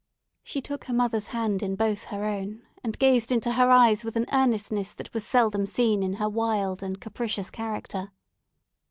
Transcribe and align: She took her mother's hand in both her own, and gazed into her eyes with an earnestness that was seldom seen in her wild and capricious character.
She 0.41 0.61
took 0.61 0.85
her 0.85 0.95
mother's 0.95 1.27
hand 1.27 1.61
in 1.61 1.75
both 1.75 2.05
her 2.05 2.25
own, 2.25 2.63
and 2.83 2.97
gazed 2.97 3.31
into 3.31 3.51
her 3.51 3.69
eyes 3.69 4.03
with 4.03 4.15
an 4.15 4.25
earnestness 4.33 4.95
that 4.95 5.13
was 5.13 5.23
seldom 5.23 5.67
seen 5.67 6.01
in 6.01 6.13
her 6.13 6.27
wild 6.27 6.81
and 6.81 6.99
capricious 6.99 7.51
character. 7.51 8.11